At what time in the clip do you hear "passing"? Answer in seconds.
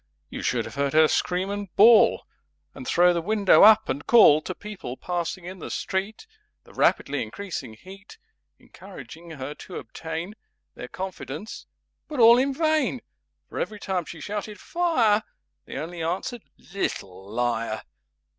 4.97-5.45